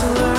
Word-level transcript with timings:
to 0.00 0.06
learn 0.14 0.29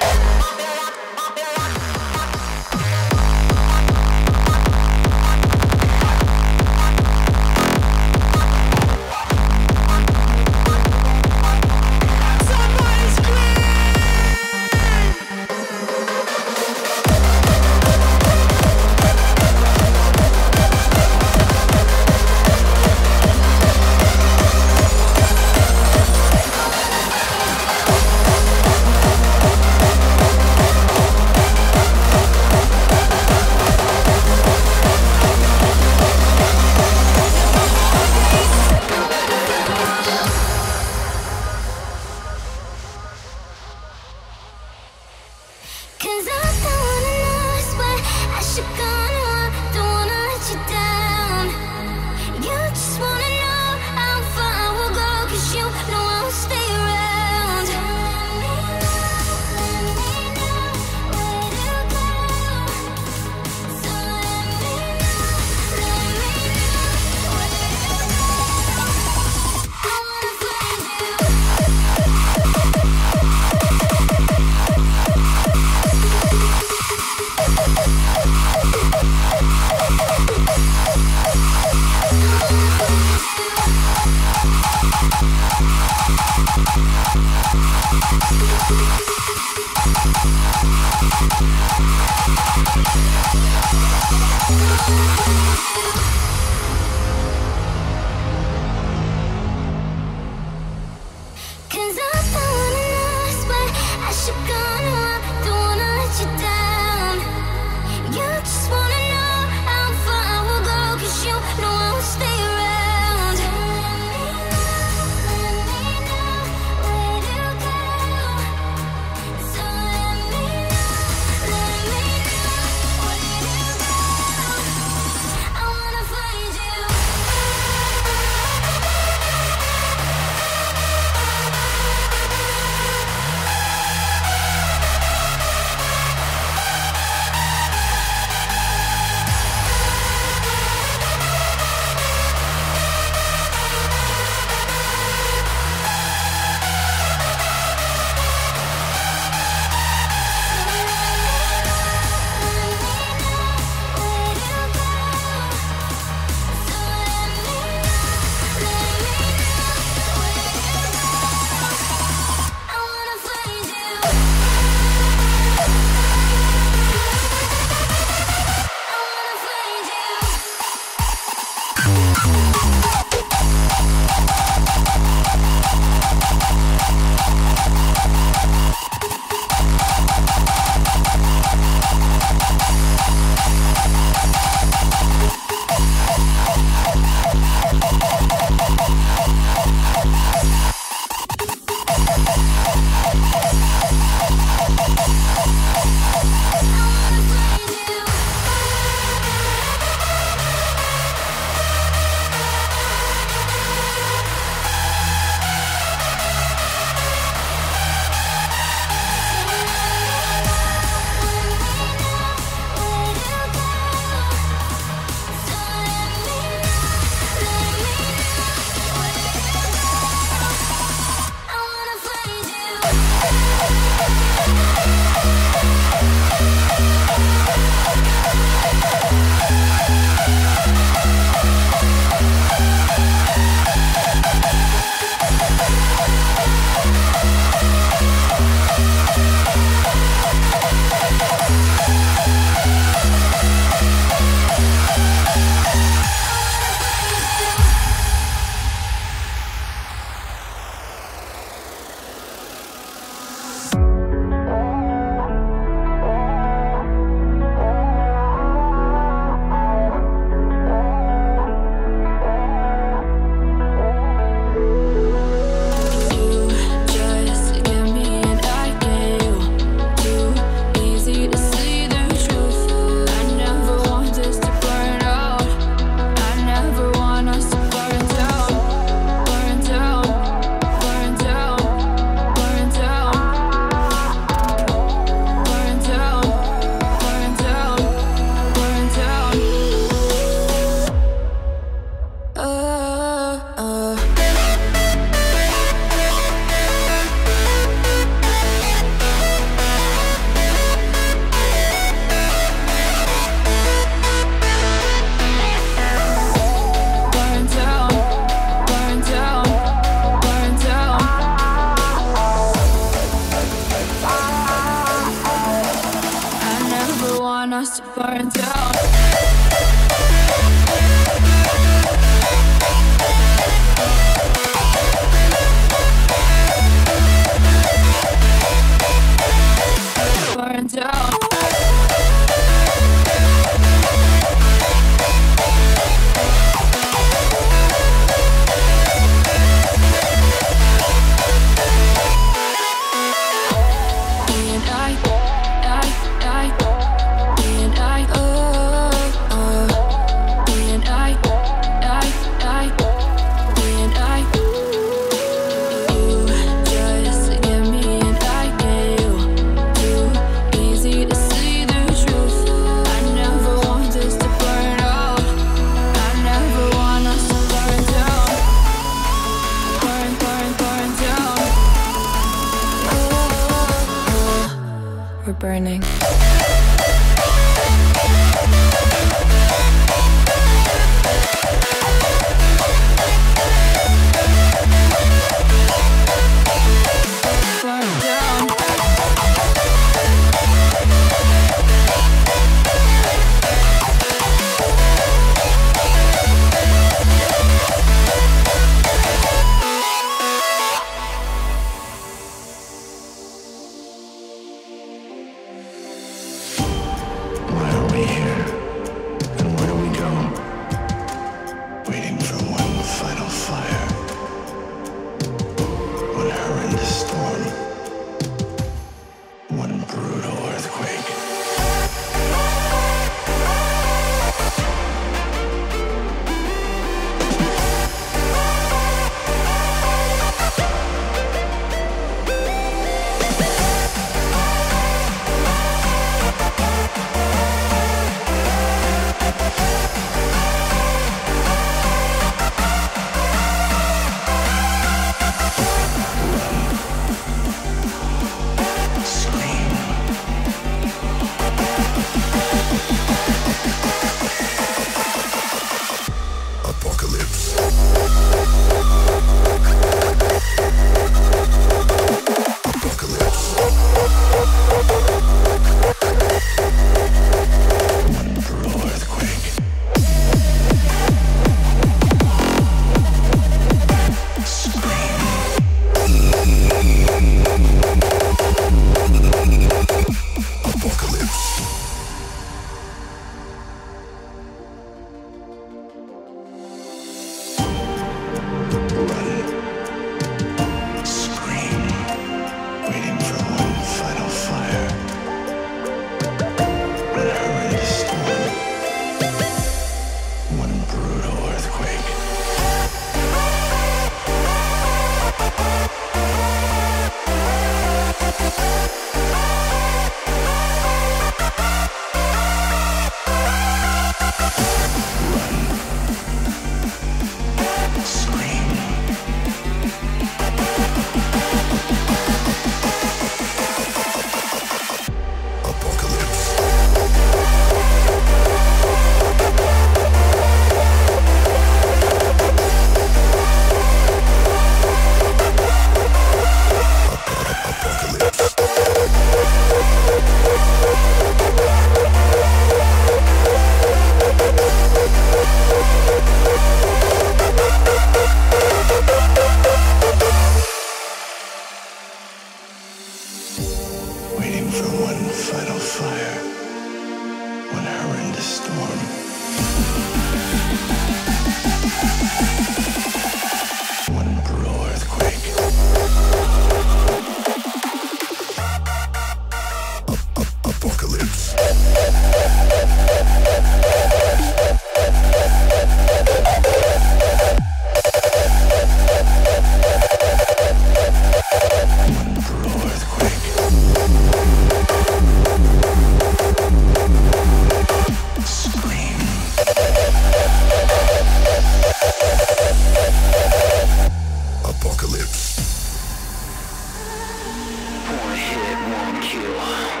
everyone. 599.53 600.00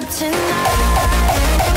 script 0.00 0.18
tonight. 0.18 1.73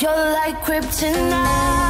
You're 0.00 0.32
like 0.32 0.56
kryptonite. 0.64 1.89